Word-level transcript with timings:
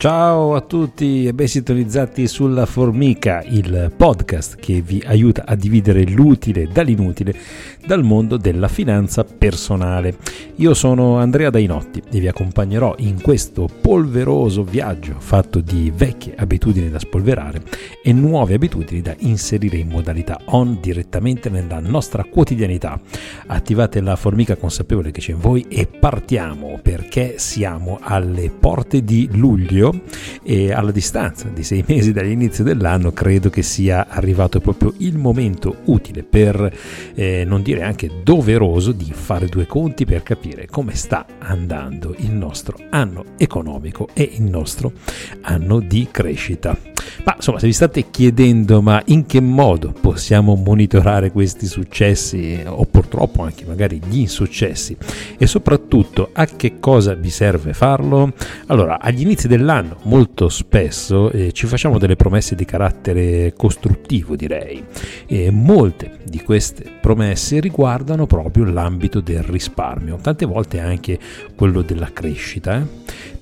Ciao 0.00 0.54
a 0.54 0.62
tutti 0.62 1.26
e 1.26 1.34
ben 1.34 1.46
sintonizzati 1.46 2.26
sulla 2.26 2.64
Formica, 2.64 3.42
il 3.42 3.92
podcast 3.94 4.56
che 4.56 4.80
vi 4.80 5.02
aiuta 5.04 5.44
a 5.44 5.54
dividere 5.54 6.04
l'utile 6.04 6.66
dall'inutile 6.72 7.34
dal 7.86 8.02
mondo 8.02 8.38
della 8.38 8.68
finanza 8.68 9.24
personale. 9.24 10.16
Io 10.56 10.72
sono 10.72 11.18
Andrea 11.18 11.50
Dainotti 11.50 12.02
e 12.10 12.18
vi 12.18 12.28
accompagnerò 12.28 12.94
in 13.00 13.20
questo 13.20 13.68
polveroso 13.80 14.64
viaggio 14.64 15.16
fatto 15.18 15.60
di 15.60 15.92
vecchie 15.94 16.34
abitudini 16.34 16.88
da 16.88 16.98
spolverare 16.98 17.62
e 18.02 18.14
nuove 18.14 18.54
abitudini 18.54 19.02
da 19.02 19.14
inserire 19.18 19.76
in 19.76 19.88
modalità 19.88 20.40
on 20.46 20.78
direttamente 20.80 21.50
nella 21.50 21.78
nostra 21.78 22.24
quotidianità. 22.24 22.98
Attivate 23.48 24.00
la 24.00 24.16
formica 24.16 24.56
consapevole 24.56 25.10
che 25.10 25.20
c'è 25.20 25.32
in 25.32 25.40
voi 25.40 25.66
e 25.68 25.86
partiamo 25.86 26.78
perché 26.80 27.34
siamo 27.36 27.98
alle 28.00 28.48
porte 28.48 29.04
di 29.04 29.28
luglio 29.32 29.89
e 30.42 30.72
alla 30.72 30.90
distanza 30.90 31.48
di 31.48 31.62
sei 31.62 31.84
mesi 31.86 32.12
dall'inizio 32.12 32.64
dell'anno 32.64 33.12
credo 33.12 33.50
che 33.50 33.62
sia 33.62 34.06
arrivato 34.08 34.60
proprio 34.60 34.94
il 34.98 35.16
momento 35.18 35.76
utile 35.84 36.22
per 36.22 36.72
eh, 37.14 37.44
non 37.46 37.62
dire 37.62 37.82
anche 37.82 38.10
doveroso 38.22 38.92
di 38.92 39.12
fare 39.12 39.46
due 39.46 39.66
conti 39.66 40.04
per 40.04 40.22
capire 40.22 40.66
come 40.66 40.94
sta 40.94 41.26
andando 41.38 42.14
il 42.18 42.32
nostro 42.32 42.76
anno 42.90 43.24
economico 43.36 44.08
e 44.12 44.28
il 44.32 44.42
nostro 44.42 44.92
anno 45.42 45.80
di 45.80 46.08
crescita. 46.10 46.89
Ma 47.24 47.34
insomma, 47.36 47.58
se 47.58 47.66
vi 47.66 47.72
state 47.72 48.10
chiedendo 48.10 48.80
ma 48.82 49.02
in 49.06 49.26
che 49.26 49.40
modo 49.40 49.92
possiamo 50.00 50.54
monitorare 50.54 51.30
questi 51.30 51.66
successi 51.66 52.62
o 52.64 52.84
purtroppo 52.84 53.42
anche 53.42 53.64
magari 53.64 54.00
gli 54.08 54.18
insuccessi 54.18 54.96
e 55.38 55.46
soprattutto 55.46 56.30
a 56.32 56.46
che 56.46 56.78
cosa 56.78 57.14
vi 57.14 57.30
serve 57.30 57.72
farlo? 57.72 58.32
Allora, 58.66 59.00
agli 59.00 59.22
inizi 59.22 59.48
dell'anno 59.48 59.96
molto 60.04 60.48
spesso 60.48 61.30
eh, 61.30 61.52
ci 61.52 61.66
facciamo 61.66 61.98
delle 61.98 62.16
promesse 62.16 62.54
di 62.54 62.64
carattere 62.64 63.52
costruttivo, 63.56 64.36
direi. 64.36 64.84
E 65.26 65.50
molte 65.50 66.18
di 66.24 66.40
queste 66.40 66.84
promesse 67.00 67.60
riguardano 67.60 68.26
proprio 68.26 68.64
l'ambito 68.64 69.20
del 69.20 69.42
risparmio, 69.42 70.18
tante 70.20 70.46
volte 70.46 70.80
anche 70.80 71.18
quello 71.54 71.82
della 71.82 72.10
crescita. 72.12 72.78
Eh? 72.78 72.86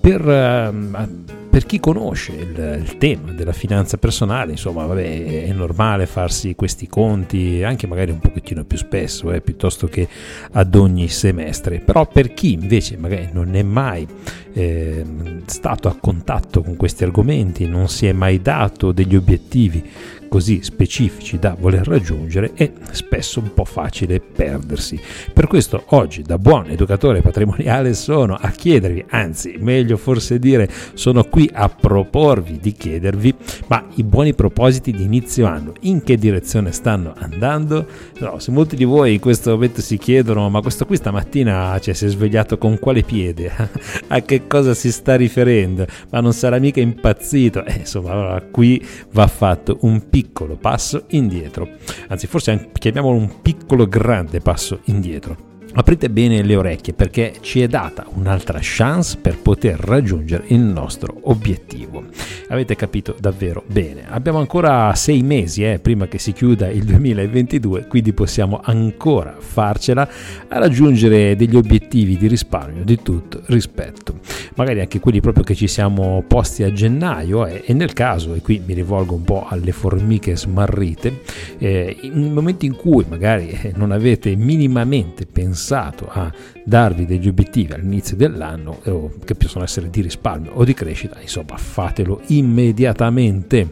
Per 0.00 0.28
eh, 0.28 1.37
per 1.48 1.66
chi 1.66 1.80
conosce 1.80 2.32
il, 2.32 2.80
il, 2.82 2.98
tema 2.98 3.32
della 3.32 3.52
finanza 3.52 3.96
personale, 3.96 4.52
insomma, 4.52 4.86
vabbè, 4.86 5.44
è 5.44 5.52
normale 5.52 6.06
farsi 6.06 6.54
questi 6.54 6.86
conti 6.86 7.62
anche 7.62 7.86
magari 7.86 8.10
un 8.10 8.18
pochettino 8.18 8.64
più 8.64 8.76
spesso, 8.76 9.32
eh, 9.32 9.40
piuttosto 9.40 9.86
che 9.86 10.08
ad 10.52 10.74
ogni 10.74 11.08
semestre. 11.08 11.80
Però 11.80 12.06
per 12.06 12.34
chi 12.34 12.52
invece 12.52 12.96
magari 12.96 13.30
non 13.32 13.54
è 13.54 13.62
mai 13.62 14.06
eh, 14.52 15.04
stato 15.46 15.88
a 15.88 15.96
contatto 15.98 16.62
con 16.62 16.76
questi 16.76 17.04
argomenti, 17.04 17.66
non 17.66 17.88
si 17.88 18.06
è 18.06 18.12
mai 18.12 18.42
dato 18.42 18.92
degli 18.92 19.16
obiettivi 19.16 19.82
così 20.28 20.62
specifici 20.62 21.38
da 21.38 21.56
voler 21.58 21.86
raggiungere 21.86 22.52
è 22.54 22.70
spesso 22.90 23.40
un 23.40 23.52
po' 23.54 23.64
facile 23.64 24.20
perdersi. 24.20 25.00
Per 25.32 25.46
questo 25.46 25.82
oggi 25.88 26.22
da 26.22 26.38
buon 26.38 26.70
educatore 26.70 27.22
patrimoniale 27.22 27.94
sono 27.94 28.34
a 28.34 28.50
chiedervi, 28.50 29.06
anzi 29.08 29.56
meglio 29.58 29.96
forse 29.96 30.38
dire 30.38 30.70
sono 30.94 31.24
qui 31.24 31.50
a 31.52 31.68
proporvi 31.68 32.58
di 32.60 32.72
chiedervi, 32.72 33.34
ma 33.68 33.84
i 33.96 34.04
buoni 34.04 34.34
propositi 34.34 34.92
di 34.92 35.02
inizio 35.02 35.46
anno 35.46 35.72
in 35.80 36.02
che 36.02 36.16
direzione 36.16 36.72
stanno 36.72 37.14
andando? 37.16 37.86
No, 38.18 38.38
se 38.38 38.50
molti 38.50 38.76
di 38.76 38.84
voi 38.84 39.14
in 39.14 39.20
questo 39.20 39.52
momento 39.52 39.80
si 39.80 39.96
chiedono, 39.96 40.48
ma 40.50 40.60
questo 40.60 40.86
qui 40.86 40.96
stamattina 40.96 41.78
cioè, 41.80 41.94
si 41.94 42.04
è 42.04 42.08
svegliato 42.08 42.58
con 42.58 42.78
quale 42.78 43.02
piede? 43.02 43.50
a 44.08 44.20
che 44.20 44.46
cosa 44.46 44.74
si 44.74 44.92
sta 44.92 45.16
riferendo? 45.16 45.86
Ma 46.10 46.20
non 46.20 46.32
sarà 46.32 46.58
mica 46.58 46.80
impazzito? 46.80 47.64
Eh, 47.64 47.78
insomma, 47.78 48.12
allora 48.12 48.42
qui 48.42 48.84
va 49.12 49.26
fatto 49.26 49.78
un 49.80 50.08
piccolo 50.08 50.17
piccolo 50.18 50.56
passo 50.56 51.04
indietro, 51.10 51.76
anzi 52.08 52.26
forse 52.26 52.70
chiamiamolo 52.72 53.16
un 53.16 53.40
piccolo 53.40 53.86
grande 53.86 54.40
passo 54.40 54.80
indietro. 54.86 55.46
Aprite 55.74 56.10
bene 56.10 56.42
le 56.42 56.56
orecchie 56.56 56.92
perché 56.92 57.34
ci 57.40 57.60
è 57.60 57.68
data 57.68 58.04
un'altra 58.14 58.58
chance 58.60 59.16
per 59.16 59.38
poter 59.38 59.78
raggiungere 59.78 60.46
il 60.48 60.58
nostro 60.58 61.20
obiettivo. 61.22 62.02
Avete 62.50 62.76
capito 62.76 63.14
davvero 63.20 63.62
bene. 63.66 64.04
Abbiamo 64.08 64.38
ancora 64.38 64.94
sei 64.94 65.22
mesi 65.22 65.64
eh, 65.64 65.78
prima 65.78 66.08
che 66.08 66.18
si 66.18 66.32
chiuda 66.32 66.68
il 66.70 66.82
2022, 66.84 67.86
quindi 67.86 68.14
possiamo 68.14 68.60
ancora 68.62 69.36
farcela 69.38 70.08
a 70.48 70.58
raggiungere 70.58 71.36
degli 71.36 71.56
obiettivi 71.56 72.16
di 72.16 72.26
risparmio 72.26 72.84
di 72.84 73.02
tutto 73.02 73.42
rispetto. 73.46 74.20
Magari 74.54 74.80
anche 74.80 74.98
quelli 74.98 75.20
proprio 75.20 75.44
che 75.44 75.54
ci 75.54 75.68
siamo 75.68 76.24
posti 76.26 76.62
a 76.62 76.72
gennaio 76.72 77.46
eh, 77.46 77.64
e 77.66 77.74
nel 77.74 77.92
caso, 77.92 78.32
e 78.32 78.40
qui 78.40 78.62
mi 78.64 78.72
rivolgo 78.72 79.14
un 79.14 79.24
po' 79.24 79.46
alle 79.46 79.72
formiche 79.72 80.34
smarrite, 80.34 81.20
eh, 81.58 81.98
nel 82.12 82.30
momento 82.30 82.64
in 82.64 82.76
cui 82.76 83.04
magari 83.06 83.50
eh, 83.50 83.72
non 83.76 83.92
avete 83.92 84.34
minimamente 84.36 85.26
pensato 85.26 86.08
a 86.10 86.32
darvi 86.64 87.04
degli 87.04 87.28
obiettivi 87.28 87.74
all'inizio 87.74 88.16
dell'anno, 88.16 88.80
eh, 88.84 89.10
che 89.24 89.34
possono 89.34 89.64
essere 89.64 89.90
di 89.90 90.00
risparmio 90.00 90.52
o 90.54 90.64
di 90.64 90.72
crescita, 90.72 91.20
insomma 91.20 91.58
fatelo 91.58 92.20
immediatamente. 92.38 93.68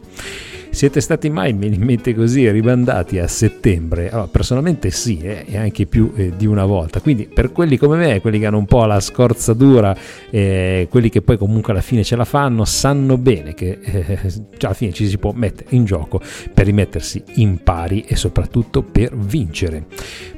Siete 0.76 1.00
stati 1.00 1.31
mai 1.31 1.52
in 1.52 1.82
mente 1.82 2.14
così 2.14 2.50
rimandati 2.50 3.19
a 3.19 3.26
settembre? 3.26 4.11
Allora, 4.11 4.26
personalmente 4.26 4.90
sì, 4.90 5.17
eh, 5.20 5.46
e 5.46 5.56
anche 5.56 5.87
più 5.87 6.12
eh, 6.14 6.32
di 6.37 6.44
una 6.44 6.67
volta. 6.67 7.00
Quindi 7.00 7.31
per 7.32 7.50
quelli 7.50 7.78
come 7.78 7.96
me, 7.96 8.20
quelli 8.20 8.38
che 8.38 8.44
hanno 8.44 8.58
un 8.58 8.67
po' 8.67 8.84
la 8.84 9.00
scorza 9.00 9.55
dura, 9.55 9.96
eh, 10.28 10.87
quelli 10.90 11.08
che 11.08 11.23
poi 11.23 11.38
comunque 11.38 11.73
alla 11.73 11.81
fine 11.81 12.05
ce 12.05 12.14
la 12.14 12.26
fanno, 12.26 12.67
sanno 12.67 13.17
bene 13.17 13.55
che 13.55 13.78
eh, 13.81 14.19
alla 14.61 14.75
fine 14.75 14.93
ci 14.93 15.08
si 15.08 15.17
può 15.17 15.32
mettere 15.32 15.69
in 15.70 15.87
gioco 15.87 16.20
per 16.52 16.67
rimettersi 16.67 17.23
in 17.37 17.62
pari 17.62 18.02
e 18.02 18.14
soprattutto 18.14 18.82
per 18.82 19.17
vincere. 19.17 19.87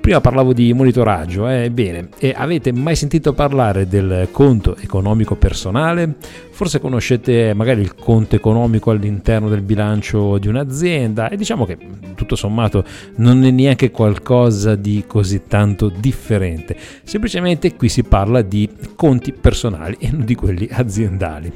Prima 0.00 0.20
parlavo 0.20 0.52
di 0.52 0.72
monitoraggio, 0.72 1.48
eh, 1.48 1.68
bene, 1.72 2.10
avete 2.34 2.70
mai 2.70 2.94
sentito 2.94 3.32
parlare 3.32 3.88
del 3.88 4.28
conto 4.30 4.76
economico 4.76 5.34
personale? 5.34 6.14
forse 6.58 6.80
conoscete 6.80 7.54
magari 7.54 7.82
il 7.82 7.94
conto 7.94 8.34
economico 8.34 8.90
all'interno 8.90 9.48
del 9.48 9.60
bilancio 9.60 10.27
di 10.36 10.48
un'azienda 10.48 11.30
e 11.30 11.36
diciamo 11.36 11.64
che 11.64 11.78
tutto 12.14 12.36
sommato 12.36 12.84
non 13.16 13.42
è 13.44 13.50
neanche 13.50 13.90
qualcosa 13.90 14.74
di 14.74 15.04
così 15.06 15.44
tanto 15.48 15.88
differente, 15.88 16.76
semplicemente 17.04 17.74
qui 17.74 17.88
si 17.88 18.02
parla 18.02 18.42
di 18.42 18.68
conti 18.94 19.32
personali 19.32 19.96
e 19.98 20.10
non 20.10 20.26
di 20.26 20.34
quelli 20.34 20.68
aziendali 20.70 21.52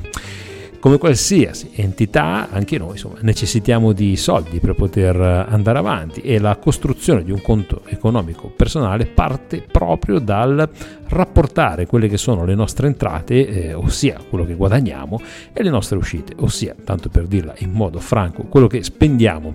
come 0.82 0.98
qualsiasi 0.98 1.70
entità, 1.76 2.48
anche 2.50 2.76
noi 2.76 2.90
insomma, 2.90 3.18
necessitiamo 3.20 3.92
di 3.92 4.16
soldi 4.16 4.58
per 4.58 4.74
poter 4.74 5.14
andare 5.16 5.78
avanti 5.78 6.22
e 6.22 6.40
la 6.40 6.56
costruzione 6.56 7.22
di 7.22 7.30
un 7.30 7.40
conto 7.40 7.82
economico 7.86 8.48
personale 8.48 9.06
parte 9.06 9.62
proprio 9.62 10.18
dal 10.18 10.68
rapportare 11.06 11.86
quelle 11.86 12.08
che 12.08 12.16
sono 12.16 12.44
le 12.44 12.56
nostre 12.56 12.88
entrate, 12.88 13.46
eh, 13.46 13.74
ossia 13.74 14.18
quello 14.28 14.44
che 14.44 14.54
guadagniamo, 14.54 15.20
e 15.52 15.62
le 15.62 15.70
nostre 15.70 15.98
uscite, 15.98 16.34
ossia, 16.38 16.74
tanto 16.82 17.08
per 17.10 17.26
dirla 17.26 17.54
in 17.58 17.70
modo 17.70 18.00
franco, 18.00 18.42
quello 18.46 18.66
che 18.66 18.82
spendiamo. 18.82 19.54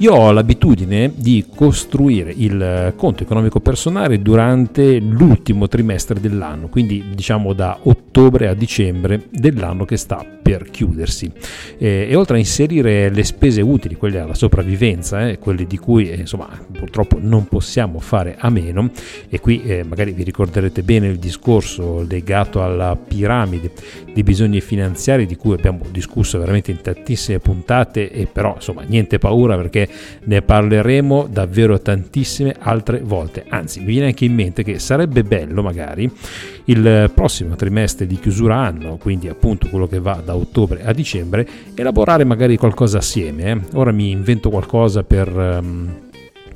Io 0.00 0.12
ho 0.12 0.30
l'abitudine 0.30 1.10
di 1.14 1.46
costruire 1.54 2.30
il 2.36 2.92
conto 2.96 3.22
economico 3.22 3.60
personale 3.60 4.20
durante 4.20 4.98
l'ultimo 4.98 5.68
trimestre 5.68 6.20
dell'anno, 6.20 6.68
quindi 6.68 7.02
diciamo 7.14 7.54
da 7.54 7.78
ottobre 7.84 8.48
a 8.48 8.54
dicembre 8.54 9.22
dell'anno 9.30 9.86
che 9.86 9.96
sta 9.96 10.22
per 10.42 10.70
chiudersi. 10.70 11.32
Eh, 11.78 12.08
e 12.10 12.14
oltre 12.14 12.36
a 12.36 12.38
inserire 12.38 13.08
le 13.08 13.24
spese 13.24 13.62
utili, 13.62 13.96
quelle 13.96 14.20
alla 14.20 14.34
sopravvivenza, 14.34 15.28
eh, 15.28 15.38
quelle 15.38 15.66
di 15.66 15.78
cui 15.78 16.10
eh, 16.10 16.16
insomma 16.16 16.46
purtroppo 16.70 17.16
non 17.18 17.46
possiamo 17.46 17.98
fare 17.98 18.36
a 18.38 18.50
meno, 18.50 18.90
e 19.28 19.40
qui 19.40 19.62
eh, 19.62 19.82
magari 19.82 20.12
vi 20.12 20.22
ricorderete 20.22 20.82
bene 20.82 21.08
il 21.08 21.16
discorso 21.16 22.04
legato 22.08 22.62
alla 22.62 22.96
piramide 22.96 23.72
di 24.12 24.22
bisogni 24.22 24.60
finanziari 24.60 25.26
di 25.26 25.36
cui 25.36 25.54
abbiamo 25.54 25.80
discusso 25.90 26.38
veramente 26.38 26.70
in 26.70 26.80
tantissime 26.82 27.38
puntate, 27.38 28.10
e 28.10 28.26
però 28.26 28.54
insomma 28.56 28.82
niente 28.82 29.18
paura 29.18 29.56
perché 29.56 29.85
ne 30.24 30.42
parleremo 30.42 31.28
davvero 31.30 31.80
tantissime 31.80 32.54
altre 32.58 33.00
volte. 33.00 33.44
Anzi, 33.48 33.80
mi 33.80 33.86
viene 33.86 34.06
anche 34.06 34.24
in 34.24 34.34
mente 34.34 34.62
che 34.62 34.78
sarebbe 34.78 35.22
bello 35.22 35.62
magari 35.62 36.10
il 36.64 37.10
prossimo 37.14 37.54
trimestre 37.54 38.06
di 38.06 38.18
chiusura 38.18 38.56
anno, 38.56 38.96
quindi 38.96 39.28
appunto 39.28 39.68
quello 39.68 39.86
che 39.86 40.00
va 40.00 40.20
da 40.24 40.34
ottobre 40.34 40.84
a 40.84 40.92
dicembre, 40.92 41.46
elaborare 41.74 42.24
magari 42.24 42.56
qualcosa 42.56 42.98
assieme. 42.98 43.50
Eh? 43.50 43.58
Ora 43.74 43.92
mi 43.92 44.10
invento 44.10 44.50
qualcosa 44.50 45.02
per... 45.02 45.28
Um, 45.28 46.04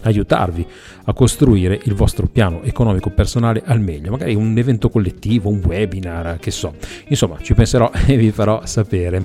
aiutarvi 0.03 0.67
a 1.05 1.13
costruire 1.13 1.81
il 1.85 1.95
vostro 1.95 2.27
piano 2.27 2.63
economico 2.63 3.11
personale 3.11 3.63
al 3.65 3.81
meglio, 3.81 4.11
magari 4.11 4.35
un 4.35 4.57
evento 4.57 4.89
collettivo, 4.89 5.49
un 5.49 5.61
webinar, 5.65 6.39
che 6.39 6.51
so. 6.51 6.75
Insomma, 7.09 7.39
ci 7.41 7.55
penserò 7.55 7.91
e 8.07 8.17
vi 8.17 8.31
farò 8.31 8.63
sapere 8.65 9.25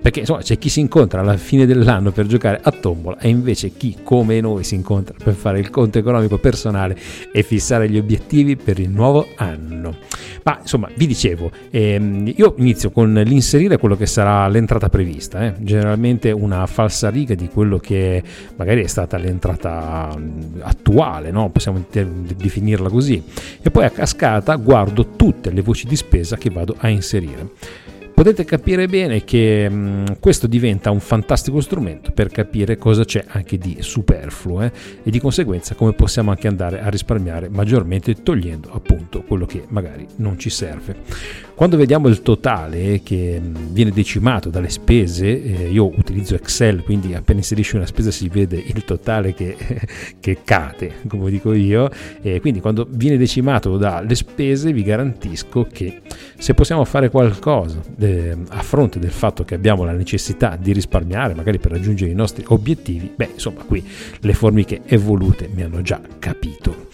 perché 0.00 0.20
insomma 0.20 0.40
c'è 0.40 0.58
chi 0.58 0.68
si 0.68 0.80
incontra 0.80 1.20
alla 1.20 1.36
fine 1.36 1.66
dell'anno 1.66 2.10
per 2.12 2.26
giocare 2.26 2.60
a 2.62 2.70
tombola 2.70 3.18
e 3.18 3.28
invece 3.28 3.70
chi 3.70 3.96
come 4.02 4.40
noi 4.40 4.64
si 4.64 4.74
incontra 4.74 5.14
per 5.22 5.34
fare 5.34 5.58
il 5.58 5.70
conto 5.70 5.98
economico 5.98 6.38
personale 6.38 6.96
e 7.32 7.42
fissare 7.42 7.88
gli 7.88 7.98
obiettivi 7.98 8.56
per 8.56 8.78
il 8.78 8.90
nuovo 8.90 9.26
anno. 9.36 9.96
Ma 10.42 10.58
insomma 10.60 10.88
vi 10.94 11.06
dicevo, 11.06 11.50
ehm, 11.70 12.32
io 12.36 12.54
inizio 12.58 12.90
con 12.90 13.12
l'inserire 13.12 13.78
quello 13.78 13.96
che 13.96 14.06
sarà 14.06 14.46
l'entrata 14.46 14.88
prevista, 14.88 15.44
eh? 15.44 15.54
generalmente 15.58 16.30
una 16.30 16.66
falsa 16.66 17.10
riga 17.10 17.34
di 17.34 17.48
quello 17.48 17.78
che 17.78 18.22
magari 18.56 18.84
è 18.84 18.86
stata 18.86 19.16
l'entrata 19.16 19.85
mm, 20.16 20.60
attuale, 20.60 21.30
no? 21.30 21.50
possiamo 21.50 21.84
definirla 21.90 22.88
così, 22.88 23.22
e 23.62 23.70
poi 23.70 23.84
a 23.84 23.90
cascata 23.90 24.54
guardo 24.56 25.10
tutte 25.16 25.50
le 25.50 25.62
voci 25.62 25.86
di 25.86 25.96
spesa 25.96 26.36
che 26.36 26.50
vado 26.50 26.74
a 26.78 26.88
inserire 26.88 27.84
potete 28.16 28.46
capire 28.46 28.88
bene 28.88 29.24
che 29.24 29.68
mh, 29.68 29.74
mm, 29.74 30.04
questo 30.20 30.46
diventa 30.46 30.90
un 30.90 31.00
fantastico 31.00 31.60
strumento 31.60 32.12
per 32.12 32.28
capire 32.28 32.78
cosa 32.78 33.04
c'è 33.04 33.22
anche 33.28 33.58
di 33.58 33.76
superfluo 33.80 34.62
eh, 34.62 34.72
e 35.02 35.10
di 35.10 35.20
conseguenza 35.20 35.74
come 35.74 35.92
possiamo 35.92 36.30
anche 36.30 36.48
andare 36.48 36.80
a 36.80 36.88
risparmiare 36.88 37.50
maggiormente 37.50 38.22
togliendo 38.22 38.72
appunto 38.72 39.22
quello 39.22 39.44
che 39.44 39.64
magari 39.68 40.06
non 40.16 40.38
ci 40.38 40.48
serve. 40.48 40.96
Quando 41.56 41.78
vediamo 41.78 42.08
il 42.08 42.20
totale 42.20 43.00
che 43.02 43.40
mm, 43.40 43.54
viene 43.70 43.90
decimato 43.90 44.50
dalle 44.50 44.68
spese, 44.68 45.42
eh, 45.42 45.70
io 45.70 45.86
utilizzo 45.86 46.34
Excel, 46.34 46.82
quindi 46.82 47.14
appena 47.14 47.38
inserisci 47.38 47.76
una 47.76 47.86
spesa 47.86 48.10
si 48.10 48.28
vede 48.28 48.62
il 48.62 48.84
totale 48.84 49.32
che, 49.32 49.56
che 50.20 50.40
cade, 50.44 50.96
come 51.08 51.30
dico 51.30 51.54
io, 51.54 51.88
e 52.20 52.40
quindi 52.40 52.60
quando 52.60 52.86
viene 52.90 53.16
decimato 53.16 53.78
dalle 53.78 54.14
spese 54.14 54.70
vi 54.70 54.82
garantisco 54.82 55.66
che 55.72 56.02
se 56.36 56.52
possiamo 56.52 56.84
fare 56.84 57.08
qualcosa 57.08 57.80
eh, 58.00 58.36
a 58.48 58.62
fronte 58.62 58.98
del 58.98 59.10
fatto 59.10 59.42
che 59.42 59.54
abbiamo 59.54 59.82
la 59.84 59.92
necessità 59.92 60.58
di 60.60 60.74
risparmiare, 60.74 61.32
magari 61.32 61.58
per 61.58 61.70
raggiungere 61.70 62.10
i 62.10 62.14
nostri 62.14 62.44
obiettivi, 62.48 63.10
beh, 63.16 63.30
insomma, 63.32 63.62
qui 63.62 63.82
le 64.20 64.34
formiche 64.34 64.82
evolute 64.84 65.48
mi 65.50 65.62
hanno 65.62 65.80
già 65.80 66.02
capito. 66.18 66.84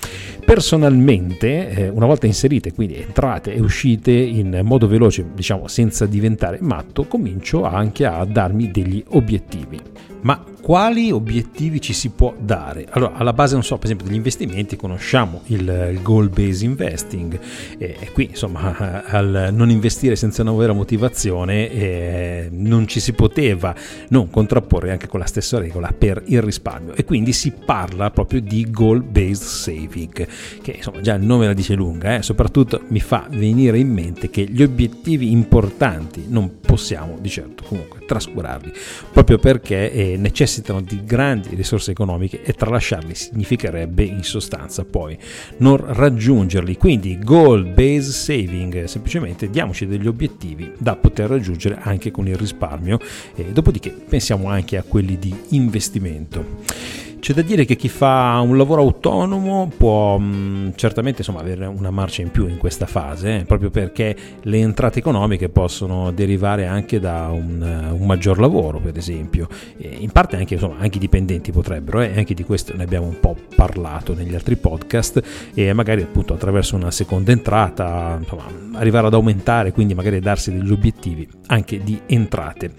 Personalmente, 0.45 1.71
eh, 1.71 1.89
una 1.89 2.07
volta 2.07 2.27
inserite 2.27 2.73
quindi 2.73 2.97
entrate 2.97 3.55
e 3.55 3.61
uscite 3.61 4.11
in 4.11 4.52
modo 4.61 4.87
veloce, 4.87 5.25
diciamo 5.35 5.69
senza 5.69 6.05
diventare 6.05 6.59
matto, 6.61 7.07
comincio 7.07 7.65
anche 7.65 8.05
a 8.05 8.23
darmi 8.27 8.71
degli 8.71 9.03
obiettivi. 9.09 9.81
Ma 10.23 10.45
quali 10.63 11.11
obiettivi 11.11 11.81
ci 11.81 11.93
si 11.93 12.11
può 12.11 12.35
dare? 12.39 12.87
Allora, 12.91 13.15
alla 13.15 13.33
base, 13.33 13.55
non 13.55 13.65
so, 13.65 13.77
per 13.77 13.87
esempio, 13.87 14.07
degli 14.07 14.17
investimenti 14.17 14.77
conosciamo 14.77 15.43
il, 15.47 15.91
il 15.93 16.03
goal 16.03 16.29
based 16.29 16.63
investing 16.63 17.39
e, 17.77 17.97
e 17.99 18.13
qui, 18.13 18.29
insomma, 18.31 19.03
al 19.07 19.49
non 19.53 19.71
investire 19.71 20.15
senza 20.15 20.43
una 20.43 20.53
vera 20.53 20.73
motivazione 20.73 21.71
eh, 21.71 22.49
non 22.53 22.87
ci 22.87 23.01
si 23.01 23.13
poteva 23.13 23.75
non 24.11 24.31
contrapporre 24.31 24.93
anche 24.93 25.09
con 25.09 25.19
la 25.19 25.27
stessa 25.27 25.59
regola 25.59 25.93
per 25.97 26.23
il 26.27 26.41
risparmio 26.41 26.95
e 26.95 27.05
quindi 27.05 27.33
si 27.33 27.51
parla 27.51 28.11
proprio 28.13 28.41
di 28.41 28.71
goal 28.71 29.03
based 29.03 29.43
saving, 29.43 30.27
che 30.63 30.73
insomma 30.77 31.01
già 31.01 31.15
il 31.15 31.25
nome 31.25 31.47
la 31.47 31.55
dice 31.55 31.75
lunga, 31.75 32.17
eh? 32.17 32.23
soprattutto 32.23 32.83
mi 32.89 33.01
fa 33.01 33.27
venire 33.29 33.79
in 33.79 33.93
mente 33.93 34.31
che 34.31 34.45
gli 34.45 34.63
obiettivi 34.63 35.33
importanti 35.33 36.27
non 36.29 36.61
possiamo 36.61 37.19
di 37.21 37.29
certo 37.29 37.65
comunque 37.67 38.05
trascurarli, 38.07 38.73
proprio 39.13 39.39
perché 39.39 39.91
eh, 39.93 40.12
necessitano 40.17 40.81
di 40.81 41.03
grandi 41.05 41.55
risorse 41.55 41.91
economiche 41.91 42.43
e 42.43 42.53
tralasciarli 42.53 43.15
significherebbe 43.15 44.03
in 44.03 44.23
sostanza 44.23 44.85
poi 44.85 45.17
non 45.59 45.77
raggiungerli. 45.79 46.77
Quindi 46.77 47.19
goal 47.19 47.65
based 47.67 48.11
saving, 48.11 48.85
semplicemente 48.85 49.51
diamoci 49.51 49.87
degli 49.87 50.07
obiettivi 50.07 50.73
da 50.79 50.97
poter 50.97 51.29
raggiungere 51.29 51.79
anche 51.81 52.11
con 52.11 52.27
il 52.29 52.37
risparmio 52.37 52.99
e 53.35 53.53
dopodiché 53.53 53.91
pensiamo 53.91 54.49
anche 54.49 54.77
a 54.77 54.83
quelli 54.83 55.19
di 55.19 55.35
investimento. 55.51 57.01
C'è 57.23 57.35
da 57.35 57.43
dire 57.43 57.65
che 57.65 57.77
chi 57.77 57.89
fa 57.89 58.41
un 58.45 58.57
lavoro 58.57 58.83
autonomo 58.83 59.71
può 59.77 60.19
mh, 60.19 60.25
mm, 60.25 60.69
certamente 60.75 61.19
insomma, 61.19 61.39
avere 61.39 61.67
una 61.67 61.93
marcia 61.93 62.21
in 62.21 62.33
più 62.33 62.49
in 62.49 62.59
questa 62.59 62.87
fase, 62.87 63.37
eh, 63.37 63.45
proprio 63.45 63.71
perché 63.71 64.17
le 64.43 64.59
entrate 64.59 64.99
economiche 64.99 65.49
possono 65.49 66.11
derivare 66.11 66.67
anche 66.67 66.99
da 66.99 67.29
un, 67.29 67.91
uh, 67.93 67.95
un 67.95 68.07
maggior 68.09 68.41
lavoro, 68.41 68.81
per 68.81 68.97
esempio. 68.97 69.47
E 69.77 69.99
in 70.01 70.11
parte 70.11 70.35
anche, 70.35 70.55
insomma, 70.55 70.79
anche 70.81 70.97
i 70.97 71.01
dipendenti 71.01 71.53
potrebbero, 71.53 72.01
eh, 72.01 72.13
anche 72.17 72.35
di 72.35 72.43
questo 72.43 72.75
ne 72.75 72.83
abbiamo 72.83 73.07
un 73.07 73.21
po' 73.21 73.37
parlato 73.55 74.15
negli 74.15 74.35
altri 74.35 74.57
podcast, 74.57 75.23
e 75.55 75.73
magari 75.75 76.03
appunto 76.03 76.35
attraverso 76.35 76.75
una 76.75 76.91
seconda 76.91 77.31
entrata 77.31 78.19
insomma, 78.19 78.47
arrivare 78.73 79.07
ad 79.07 79.15
aumentare, 79.15 79.71
quindi 79.71 79.95
magari 79.95 80.19
darsi 80.19 80.51
degli 80.51 80.73
obiettivi 80.73 81.29
anche 81.47 81.79
di 81.85 82.01
entrate. 82.05 82.73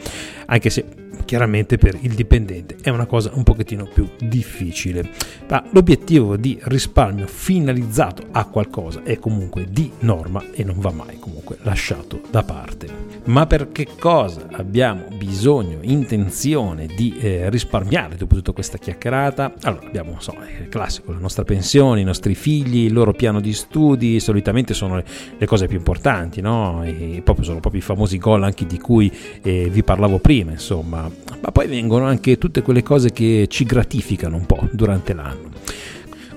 Anche 0.48 0.70
se 0.70 0.84
chiaramente 1.26 1.78
per 1.78 1.98
il 2.00 2.14
dipendente 2.14 2.78
è 2.82 2.90
una 2.90 3.06
cosa 3.06 3.32
un 3.34 3.44
pochettino 3.44 3.88
più 3.92 4.08
difficile, 4.20 5.10
ma 5.50 5.64
l'obiettivo 5.72 6.38
di 6.38 6.58
risparmio 6.64 7.28
finalizzato 7.28 8.24
a 8.32 8.46
qualcosa 8.46 9.04
è 9.04 9.20
comunque 9.20 9.68
di 9.70 9.92
norma 10.00 10.44
e 10.54 10.64
non 10.64 10.80
va 10.80 10.92
mai 10.92 11.20
comunque 11.20 11.58
lasciato 11.62 12.22
da 12.30 12.44
parte. 12.44 13.14
Ma 13.26 13.46
per 13.46 13.72
che 13.72 13.88
cosa 13.98 14.48
abbiamo 14.52 15.06
bisogno, 15.16 15.78
intenzione 15.82 16.88
di 16.88 17.18
eh, 17.20 17.50
risparmiare 17.50 18.18
dopo 18.18 18.36
tutta 18.36 18.52
questa 18.52 18.78
chiacchierata? 18.78 19.54
Allora 19.62 19.88
abbiamo, 19.88 20.18
so, 20.20 20.36
il 20.60 20.68
classico, 20.68 21.14
la 21.14 21.20
nostra 21.20 21.44
pensione, 21.46 22.02
i 22.02 22.04
nostri 22.04 22.36
figli, 22.36 22.86
il 22.86 22.94
loro 22.94 23.14
piano 23.14 23.40
di 23.40 23.54
studi, 23.54 24.20
solitamente 24.20 24.74
sono 24.74 24.98
le, 24.98 25.06
le 25.38 25.46
cose 25.46 25.68
più 25.68 25.78
importanti, 25.78 26.42
no? 26.42 26.84
E 26.84 27.22
proprio 27.24 27.46
sono 27.46 27.62
proprio 27.62 27.82
i 27.82 27.86
famosi 27.86 28.18
gol 28.18 28.44
anche 28.44 28.66
di 28.66 28.78
cui 28.78 29.10
eh, 29.42 29.70
vi 29.70 29.84
parlavo 29.84 30.20
prima, 30.20 30.52
insomma, 30.52 31.10
ma 31.42 31.52
poi 31.52 31.68
vengono 31.68 32.06
anche 32.06 32.38
tutte 32.38 32.62
quelle 32.62 32.84
cose 32.84 33.12
che 33.12 33.48
ci 33.50 33.66
gratificano 33.66 34.38
un 34.38 34.46
po' 34.46 34.68
durante 34.72 35.14
l'anno. 35.14 35.52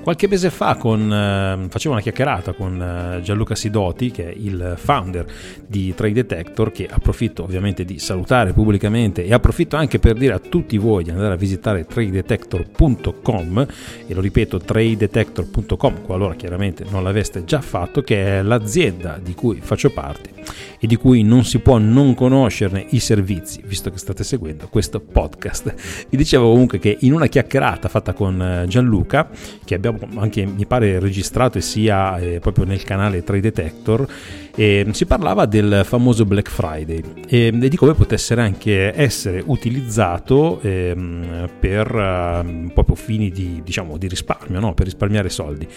Qualche 0.06 0.28
mese 0.28 0.50
fa 0.50 0.76
con, 0.76 1.12
eh, 1.12 1.66
facevo 1.68 1.94
una 1.94 2.00
chiacchierata 2.00 2.52
con 2.52 2.80
eh, 2.80 3.20
Gianluca 3.22 3.56
Sidoti, 3.56 4.12
che 4.12 4.28
è 4.28 4.34
il 4.36 4.74
founder 4.76 5.26
di 5.66 5.92
Trade 5.96 6.12
Detector, 6.12 6.70
che 6.70 6.86
approfitto 6.88 7.42
ovviamente 7.42 7.84
di 7.84 7.98
salutare 7.98 8.52
pubblicamente 8.52 9.24
e 9.24 9.32
approfitto 9.32 9.74
anche 9.74 9.98
per 9.98 10.14
dire 10.14 10.34
a 10.34 10.38
tutti 10.38 10.78
voi 10.78 11.02
di 11.02 11.10
andare 11.10 11.34
a 11.34 11.36
visitare 11.36 11.86
tradedetector.com 11.86 13.66
e 14.06 14.14
lo 14.14 14.20
ripeto 14.20 14.58
tradedetector.com 14.58 16.02
qualora 16.02 16.36
chiaramente 16.36 16.84
non 16.88 17.02
l'aveste 17.02 17.44
già 17.44 17.60
fatto, 17.60 18.02
che 18.02 18.38
è 18.38 18.42
l'azienda 18.42 19.18
di 19.20 19.34
cui 19.34 19.58
faccio 19.60 19.90
parte 19.90 20.30
e 20.78 20.86
di 20.86 20.96
cui 20.96 21.22
non 21.22 21.44
si 21.44 21.58
può 21.58 21.78
non 21.78 22.14
conoscerne 22.14 22.84
i 22.90 23.00
servizi, 23.00 23.62
visto 23.64 23.90
che 23.90 23.98
state 23.98 24.24
seguendo 24.24 24.68
questo 24.68 25.00
podcast. 25.00 25.74
Vi 26.08 26.16
dicevo 26.16 26.50
comunque 26.50 26.78
che 26.78 26.96
in 27.00 27.12
una 27.12 27.26
chiacchierata 27.26 27.88
fatta 27.88 28.12
con 28.12 28.40
eh, 28.40 28.66
Gianluca, 28.66 29.28
che 29.64 29.74
abbiamo 29.74 29.98
anche 30.16 30.44
mi 30.44 30.66
pare 30.66 30.98
registrato 30.98 31.58
e 31.58 31.60
sia 31.60 32.18
eh, 32.18 32.40
proprio 32.40 32.64
nel 32.64 32.82
canale 32.82 33.22
Trade 33.22 33.40
Detector, 33.40 34.06
eh, 34.54 34.86
si 34.92 35.06
parlava 35.06 35.46
del 35.46 35.82
famoso 35.84 36.24
Black 36.24 36.50
Friday 36.50 37.02
e, 37.28 37.52
e 37.60 37.68
di 37.68 37.76
come 37.76 37.94
potesse 37.94 38.34
anche 38.34 38.92
essere 38.98 39.42
utilizzato 39.44 40.60
ehm, 40.60 41.50
per 41.58 41.86
eh, 41.94 42.70
proprio 42.72 42.96
fini 42.96 43.30
di, 43.30 43.60
diciamo, 43.64 43.96
di 43.96 44.08
risparmio, 44.08 44.60
no? 44.60 44.74
per 44.74 44.86
risparmiare 44.86 45.28
soldi 45.28 45.68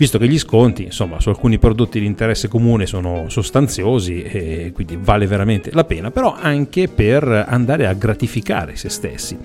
visto 0.00 0.16
che 0.16 0.26
gli 0.26 0.38
sconti 0.38 0.84
insomma, 0.84 1.20
su 1.20 1.28
alcuni 1.28 1.58
prodotti 1.58 2.00
di 2.00 2.06
interesse 2.06 2.48
comune 2.48 2.86
sono 2.86 3.28
sostanziosi 3.28 4.22
e 4.22 4.70
quindi 4.72 4.98
vale 4.98 5.26
veramente 5.26 5.68
la 5.74 5.84
pena, 5.84 6.10
però 6.10 6.34
anche 6.34 6.88
per 6.88 7.44
andare 7.46 7.86
a 7.86 7.92
gratificare 7.92 8.76
se 8.76 8.88
stessi. 8.88 9.36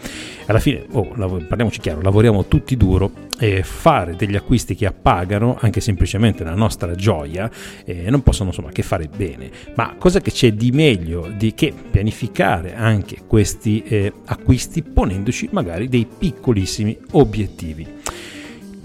Alla 0.45 0.59
fine, 0.59 0.85
oh, 0.91 1.07
parliamoci 1.07 1.81
chiaro, 1.81 1.99
lavoriamo 2.01 2.45
tutti 2.45 2.77
duro 2.77 3.11
e 3.37 3.63
fare 3.63 4.15
degli 4.15 4.37
acquisti 4.37 4.75
che 4.75 4.85
appagano 4.85 5.57
anche 5.59 5.81
semplicemente 5.81 6.45
la 6.45 6.55
nostra 6.55 6.95
gioia 6.95 7.51
eh, 7.83 8.09
non 8.09 8.23
possono 8.23 8.51
insomma 8.51 8.71
che 8.71 8.81
fare 8.81 9.09
bene. 9.13 9.51
Ma 9.75 9.95
cosa 9.97 10.21
che 10.21 10.31
c'è 10.31 10.53
di 10.53 10.71
meglio 10.71 11.29
di 11.35 11.53
che 11.53 11.73
pianificare 11.91 12.75
anche 12.75 13.17
questi 13.27 13.83
eh, 13.83 14.13
acquisti 14.23 14.83
ponendoci 14.83 15.49
magari 15.51 15.89
dei 15.89 16.07
piccolissimi 16.17 16.97
obiettivi? 17.11 18.03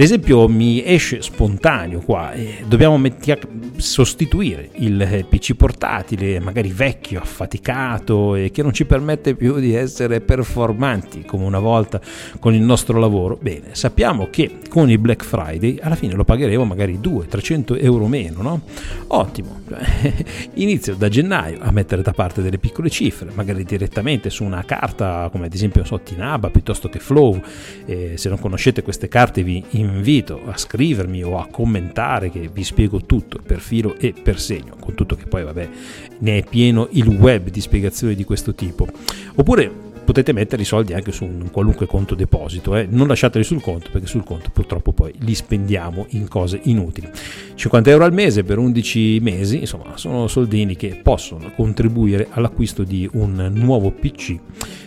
L'esempio 0.00 0.49
mi 0.49 0.83
esce 0.83 1.21
spontaneo 1.21 2.00
qua, 2.00 2.33
eh, 2.33 2.64
dobbiamo 2.66 2.97
metti- 2.97 3.37
sostituire 3.76 4.71
il 4.76 4.99
eh, 4.99 5.26
PC 5.28 5.54
portatile, 5.54 6.40
magari 6.40 6.71
vecchio, 6.73 7.21
affaticato 7.21 8.35
e 8.35 8.50
che 8.50 8.62
non 8.62 8.73
ci 8.73 8.87
permette 8.87 9.35
più 9.35 9.59
di 9.59 9.75
essere 9.75 10.23
performanti 10.23 11.26
come 11.26 11.45
una 11.45 11.59
volta 11.59 12.00
con 12.38 12.54
il 12.54 12.62
nostro 12.62 12.99
lavoro. 12.99 13.38
Bene, 13.38 13.75
sappiamo 13.75 14.28
che 14.30 14.61
con 14.71 14.88
il 14.88 14.97
Black 14.97 15.23
Friday 15.23 15.78
alla 15.83 15.97
fine 15.97 16.14
lo 16.14 16.25
pagheremo 16.25 16.64
magari 16.64 16.99
200-300 16.99 17.83
euro 17.83 18.07
meno, 18.07 18.40
no? 18.40 18.62
Ottimo, 19.09 19.61
inizio 20.54 20.95
da 20.95 21.11
gennaio 21.11 21.59
a 21.61 21.71
mettere 21.73 22.00
da 22.00 22.12
parte 22.12 22.40
delle 22.40 22.57
piccole 22.57 22.88
cifre, 22.88 23.33
magari 23.35 23.64
direttamente 23.64 24.30
su 24.30 24.45
una 24.45 24.64
carta 24.64 25.28
come 25.30 25.45
ad 25.45 25.52
esempio 25.52 25.85
so, 25.85 26.00
Tinaba 26.00 26.49
piuttosto 26.49 26.88
che 26.88 27.00
Flow. 27.00 27.38
Eh, 27.85 28.14
se 28.16 28.30
non 28.30 28.38
conoscete 28.38 28.83
queste 28.83 29.07
carte 29.09 29.42
vi 29.42 29.62
invito 29.73 29.88
invito 29.90 30.40
a 30.47 30.56
scrivermi 30.56 31.23
o 31.23 31.38
a 31.38 31.47
commentare 31.50 32.30
che 32.30 32.49
vi 32.52 32.64
spiego 32.64 33.04
tutto 33.04 33.38
per 33.44 33.61
filo 33.61 33.97
e 33.97 34.12
per 34.12 34.40
segno, 34.40 34.76
con 34.78 34.94
tutto 34.94 35.16
che 35.16 35.26
poi 35.26 35.44
vabbè 35.44 35.68
ne 36.18 36.38
è 36.38 36.44
pieno 36.44 36.88
il 36.92 37.09
web 37.09 37.49
di 37.49 37.61
spiegazioni 37.61 38.14
di 38.14 38.25
questo 38.25 38.54
tipo. 38.54 38.88
Oppure 39.35 39.89
potete 40.10 40.32
mettere 40.32 40.62
i 40.62 40.64
soldi 40.64 40.92
anche 40.92 41.12
su 41.12 41.24
un 41.24 41.50
qualunque 41.52 41.86
conto 41.86 42.16
deposito, 42.16 42.74
eh. 42.74 42.84
non 42.90 43.06
lasciateli 43.06 43.44
sul 43.44 43.60
conto 43.60 43.90
perché 43.92 44.08
sul 44.08 44.24
conto 44.24 44.50
purtroppo 44.52 44.92
poi 44.92 45.14
li 45.18 45.36
spendiamo 45.36 46.06
in 46.10 46.26
cose 46.26 46.58
inutili. 46.64 47.08
50 47.54 47.90
euro 47.90 48.02
al 48.02 48.12
mese 48.12 48.42
per 48.42 48.58
11 48.58 49.20
mesi, 49.20 49.60
insomma, 49.60 49.96
sono 49.96 50.26
soldini 50.26 50.74
che 50.74 50.98
possono 51.00 51.52
contribuire 51.54 52.26
all'acquisto 52.30 52.82
di 52.82 53.08
un 53.12 53.52
nuovo 53.54 53.92
PC 53.92 54.36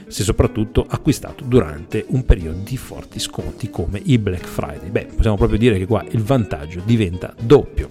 se 0.08 0.24
soprattutto 0.24 0.86
acquistato 0.86 1.46
durante 1.46 2.04
un 2.10 2.26
periodo 2.26 2.60
di 2.62 2.76
forti 2.76 3.18
sconti 3.18 3.70
come 3.70 4.02
i 4.04 4.18
Black 4.18 4.46
Friday. 4.46 4.90
Beh, 4.90 5.08
possiamo 5.16 5.38
proprio 5.38 5.58
dire 5.58 5.78
che 5.78 5.86
qua 5.88 6.04
il 6.12 6.22
vantaggio 6.22 6.82
diventa 6.84 7.34
doppio. 7.40 7.88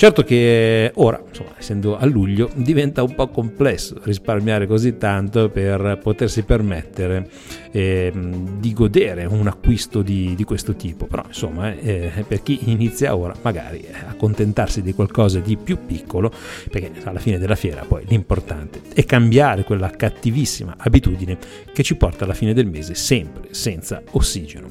Certo 0.00 0.22
che 0.22 0.92
ora, 0.94 1.22
insomma, 1.28 1.50
essendo 1.58 1.98
a 1.98 2.06
luglio, 2.06 2.48
diventa 2.54 3.02
un 3.02 3.14
po' 3.14 3.28
complesso 3.28 4.00
risparmiare 4.02 4.66
così 4.66 4.96
tanto 4.96 5.50
per 5.50 6.00
potersi 6.02 6.42
permettere 6.42 7.28
eh, 7.70 8.10
di 8.58 8.72
godere 8.72 9.26
un 9.26 9.46
acquisto 9.46 10.00
di, 10.00 10.34
di, 10.34 10.44
questo 10.44 10.74
tipo. 10.74 11.04
Però, 11.04 11.22
insomma, 11.26 11.74
eh, 11.74 12.10
eh, 12.16 12.22
per 12.22 12.42
chi 12.42 12.70
inizia 12.70 13.14
ora, 13.14 13.34
magari 13.42 13.80
eh, 13.80 13.92
accontentarsi 14.08 14.80
di 14.80 14.94
qualcosa 14.94 15.38
di 15.38 15.58
più 15.58 15.76
piccolo, 15.84 16.32
perché 16.70 16.92
alla 17.04 17.18
fine 17.18 17.36
della 17.36 17.54
fiera 17.54 17.84
poi 17.86 18.02
l'importante 18.08 18.80
è 18.94 19.04
cambiare 19.04 19.64
quella 19.64 19.90
cattivissima 19.90 20.76
abitudine 20.78 21.36
che 21.74 21.82
ci 21.82 21.94
porta 21.96 22.24
alla 22.24 22.32
fine 22.32 22.54
del 22.54 22.66
mese 22.66 22.94
sempre 22.94 23.48
senza 23.50 24.00
ossigeno. 24.12 24.68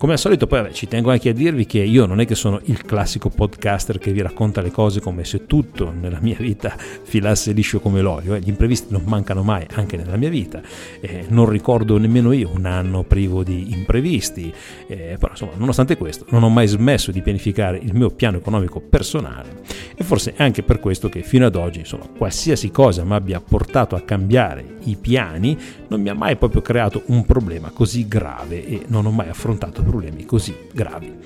Come 0.00 0.14
al 0.14 0.18
solito 0.18 0.46
poi 0.46 0.62
vabbè, 0.62 0.72
ci 0.72 0.88
tengo 0.88 1.10
anche 1.10 1.28
a 1.28 1.34
dirvi 1.34 1.66
che 1.66 1.80
io 1.80 2.06
non 2.06 2.20
è 2.20 2.26
che 2.26 2.34
sono 2.34 2.58
il 2.64 2.80
classico 2.86 3.28
podcaster 3.28 3.98
che 3.98 4.12
vi 4.12 4.22
racconta 4.22 4.62
le 4.62 4.70
cose 4.70 4.98
come 4.98 5.26
se 5.26 5.44
tutto 5.46 5.92
nella 5.92 6.20
mia 6.22 6.36
vita 6.38 6.74
filasse 6.74 7.52
liscio 7.52 7.80
come 7.80 8.00
l'olio, 8.00 8.34
eh. 8.34 8.40
gli 8.40 8.48
imprevisti 8.48 8.94
non 8.94 9.02
mancano 9.04 9.42
mai 9.42 9.66
anche 9.74 9.98
nella 9.98 10.16
mia 10.16 10.30
vita, 10.30 10.62
eh, 11.02 11.26
non 11.28 11.50
ricordo 11.50 11.98
nemmeno 11.98 12.32
io 12.32 12.50
un 12.50 12.64
anno 12.64 13.02
privo 13.02 13.44
di 13.44 13.72
imprevisti, 13.72 14.50
eh, 14.86 15.16
però 15.18 15.32
insomma 15.32 15.52
nonostante 15.56 15.98
questo 15.98 16.24
non 16.30 16.44
ho 16.44 16.48
mai 16.48 16.66
smesso 16.66 17.10
di 17.10 17.20
pianificare 17.20 17.76
il 17.76 17.94
mio 17.94 18.08
piano 18.08 18.38
economico 18.38 18.80
personale. 18.80 19.58
E 19.94 20.02
forse 20.02 20.32
è 20.32 20.42
anche 20.42 20.62
per 20.62 20.80
questo 20.80 21.10
che 21.10 21.20
fino 21.20 21.44
ad 21.44 21.56
oggi 21.56 21.80
insomma 21.80 22.06
qualsiasi 22.16 22.70
cosa 22.70 23.04
mi 23.04 23.12
abbia 23.12 23.38
portato 23.38 23.96
a 23.96 24.00
cambiare 24.00 24.78
i 24.84 24.96
piani 24.96 25.58
non 25.88 26.00
mi 26.00 26.08
ha 26.08 26.14
mai 26.14 26.36
proprio 26.36 26.62
creato 26.62 27.02
un 27.06 27.26
problema 27.26 27.70
così 27.70 28.08
grave 28.08 28.66
e 28.66 28.84
non 28.86 29.04
ho 29.04 29.10
mai 29.10 29.28
affrontato 29.28 29.82
problemi 29.90 30.24
così 30.24 30.54
gravi. 30.72 31.18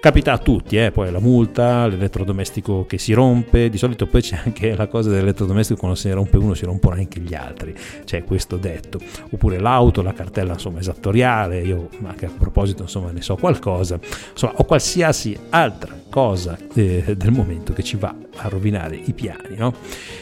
Capita 0.00 0.32
a 0.32 0.38
tutti, 0.38 0.76
eh? 0.76 0.90
poi 0.90 1.10
la 1.10 1.20
multa, 1.20 1.86
l'elettrodomestico 1.86 2.84
che 2.86 2.98
si 2.98 3.12
rompe, 3.12 3.68
di 3.68 3.78
solito 3.78 4.06
poi 4.06 4.22
c'è 4.22 4.40
anche 4.44 4.74
la 4.74 4.88
cosa 4.88 5.10
dell'elettrodomestico 5.10 5.78
quando 5.78 5.96
se 5.96 6.08
ne 6.08 6.14
rompe 6.14 6.36
uno 6.36 6.54
si 6.54 6.64
rompono 6.64 6.96
anche 6.96 7.20
gli 7.20 7.34
altri, 7.34 7.74
c'è 8.04 8.24
questo 8.24 8.56
detto, 8.56 9.00
oppure 9.30 9.58
l'auto, 9.58 10.02
la 10.02 10.12
cartella 10.12 10.54
insomma 10.54 10.80
esattoriale, 10.80 11.60
io 11.62 11.88
anche 12.04 12.26
a 12.26 12.30
proposito 12.36 12.82
insomma 12.82 13.10
ne 13.12 13.22
so 13.22 13.36
qualcosa, 13.36 13.98
insomma 14.32 14.54
o 14.56 14.64
qualsiasi 14.64 15.36
altra 15.50 15.96
cosa 16.10 16.58
eh, 16.74 17.14
del 17.16 17.30
momento 17.30 17.72
che 17.72 17.82
ci 17.82 17.96
va 17.96 18.14
a 18.36 18.48
rovinare 18.48 18.96
i 18.96 19.12
piani, 19.12 19.56
no? 19.56 19.74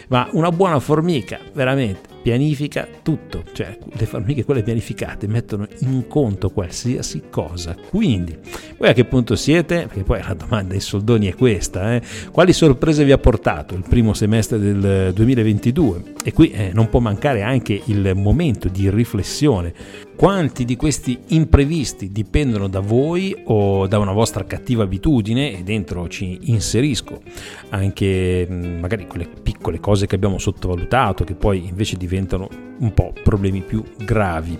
Ma 0.08 0.28
una 0.32 0.50
buona 0.50 0.80
formica, 0.80 1.38
veramente, 1.52 2.14
pianifica 2.22 2.88
tutto, 3.02 3.44
cioè 3.52 3.78
le 3.90 4.06
formiche 4.06 4.44
quelle 4.44 4.62
pianificate 4.62 5.28
mettono 5.28 5.66
in 5.80 6.08
conto 6.08 6.50
qualsiasi 6.50 7.24
cosa. 7.30 7.76
Quindi, 7.88 8.36
voi 8.78 8.88
a 8.88 8.92
che 8.92 9.04
punto 9.04 9.36
siete? 9.36 9.86
Perché 9.86 10.02
poi 10.02 10.20
la 10.22 10.34
domanda 10.34 10.74
ai 10.74 10.80
soldoni 10.80 11.28
è 11.28 11.34
questa, 11.34 11.94
eh? 11.94 12.02
quali 12.32 12.52
sorprese 12.52 13.04
vi 13.04 13.12
ha 13.12 13.18
portato 13.18 13.74
il 13.74 13.84
primo 13.88 14.12
semestre 14.12 14.58
del 14.58 15.12
2022? 15.14 16.14
E 16.24 16.32
qui 16.32 16.50
eh, 16.50 16.70
non 16.72 16.88
può 16.88 16.98
mancare 16.98 17.42
anche 17.42 17.80
il 17.84 18.12
momento 18.16 18.68
di 18.68 18.90
riflessione 18.90 19.72
quanti 20.16 20.64
di 20.64 20.76
questi 20.76 21.18
imprevisti 21.28 22.10
dipendono 22.10 22.68
da 22.68 22.80
voi 22.80 23.36
o 23.44 23.86
da 23.86 23.98
una 23.98 24.12
vostra 24.12 24.44
cattiva 24.46 24.82
abitudine 24.82 25.58
e 25.58 25.62
dentro 25.62 26.08
ci 26.08 26.38
inserisco 26.44 27.20
anche 27.68 28.48
mm, 28.50 28.80
magari 28.80 29.06
quelle 29.06 29.28
piccole 29.42 29.78
cose 29.78 30.06
che 30.06 30.14
abbiamo 30.14 30.38
sottovalutato 30.38 31.22
che 31.22 31.34
poi 31.34 31.66
invece 31.68 31.96
diventano 31.96 32.48
un 32.78 32.92
po' 32.92 33.12
problemi 33.22 33.60
più 33.60 33.82
gravi 34.04 34.58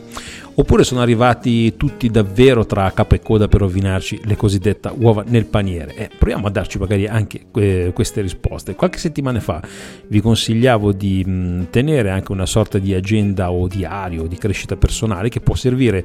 oppure 0.59 0.85
sono 0.85 1.01
arrivati 1.01 1.77
tutti 1.77 2.09
davvero 2.09 2.65
tra 2.67 2.91
capo 2.93 3.15
e 3.15 3.21
coda 3.21 3.49
per 3.49 3.61
rovinarci 3.61 4.23
le 4.25 4.37
cosiddette 4.37 4.91
uova 4.99 5.25
nel 5.27 5.47
paniere? 5.47 5.95
Eh, 5.95 6.11
proviamo 6.17 6.47
a 6.47 6.51
darci 6.51 6.79
magari 6.79 7.07
anche 7.07 7.47
eh, 7.55 7.91
queste 7.95 8.21
risposte. 8.21 8.75
Qualche 8.75 8.99
settimana 8.99 9.41
fa 9.41 9.63
vi 10.09 10.21
consigliavo 10.21 10.93
di 10.93 11.25
mm, 11.27 11.65
tenere 11.71 12.11
anche 12.11 12.33
una 12.33 12.47
sorta 12.47 12.79
di 12.79 12.95
agenda 12.95 13.51
o 13.51 13.69
diario 13.69 14.27
di 14.27 14.37
crescita 14.37 14.77
personale 14.77 15.29
che 15.29 15.41
può 15.47 15.55
servire 15.55 16.05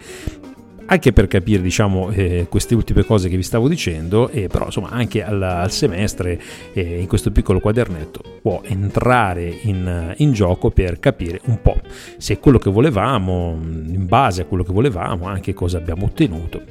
anche 0.85 1.13
per 1.13 1.27
capire 1.27 1.61
diciamo, 1.61 2.09
eh, 2.11 2.47
queste 2.49 2.75
ultime 2.75 3.03
cose 3.05 3.29
che 3.29 3.35
vi 3.35 3.43
stavo 3.43 3.67
dicendo, 3.67 4.29
e 4.29 4.47
però 4.47 4.65
insomma 4.65 4.89
anche 4.89 5.23
al, 5.23 5.41
al 5.41 5.71
semestre 5.71 6.39
eh, 6.73 6.99
in 6.99 7.07
questo 7.07 7.31
piccolo 7.31 7.59
quadernetto 7.59 8.21
può 8.41 8.61
entrare 8.63 9.59
in, 9.63 10.13
in, 10.17 10.31
gioco 10.31 10.71
per 10.71 10.99
capire 10.99 11.39
un 11.45 11.61
po' 11.61 11.79
se 12.17 12.39
quello 12.39 12.57
che 12.57 12.69
volevamo, 12.69 13.57
in 13.61 14.05
base 14.07 14.41
a 14.41 14.45
quello 14.45 14.63
che 14.63 14.73
volevamo, 14.73 15.27
anche 15.27 15.53
cosa 15.53 15.77
abbiamo 15.77 16.05
ottenuto 16.05 16.61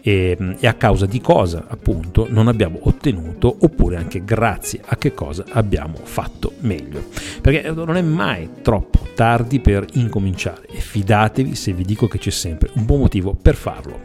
e, 0.00 0.36
e 0.58 0.66
a 0.66 0.74
causa 0.74 1.06
di 1.06 1.20
cosa 1.20 1.64
appunto 1.68 2.26
non 2.30 2.48
abbiamo 2.48 2.78
ottenuto 2.82 3.56
oppure 3.60 3.96
anche 3.96 4.24
grazie 4.24 4.80
a 4.84 4.96
che 4.96 5.12
cosa 5.12 5.44
abbiamo 5.50 5.96
fatto 6.02 6.52
meglio. 6.60 7.04
Perché 7.40 7.70
non 7.70 7.96
è 7.96 8.02
mai 8.02 8.48
troppo 8.62 9.06
tardi 9.14 9.60
per 9.60 9.84
incominciare 9.94 10.66
e 10.68 10.78
fidatevi 10.78 11.54
se 11.54 11.72
vi 11.72 11.84
dico 11.84 12.06
che 12.06 12.18
c'è 12.18 12.30
sempre 12.30 12.70
un 12.74 12.84
buon 12.84 13.00
motivo 13.00 13.34
per 13.34 13.47
per 13.48 13.56
farlo. 13.56 14.00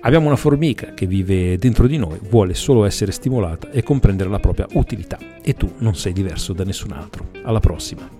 Abbiamo 0.00 0.26
una 0.26 0.34
formica 0.34 0.94
che 0.94 1.06
vive 1.06 1.56
dentro 1.58 1.86
di 1.86 1.96
noi, 1.96 2.18
vuole 2.28 2.54
solo 2.54 2.84
essere 2.84 3.12
stimolata 3.12 3.70
e 3.70 3.84
comprendere 3.84 4.28
la 4.28 4.40
propria 4.40 4.66
utilità 4.72 5.16
e 5.40 5.54
tu 5.54 5.74
non 5.78 5.94
sei 5.94 6.12
diverso 6.12 6.52
da 6.52 6.64
nessun 6.64 6.90
altro. 6.90 7.28
Alla 7.44 7.60
prossima. 7.60 8.19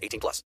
18 0.01 0.19
plus. 0.19 0.39